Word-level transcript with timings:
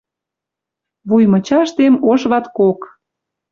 Вуй 1.09 1.23
мычаштем 1.31 1.93
ош 2.11 2.21
ваткок 2.31 2.79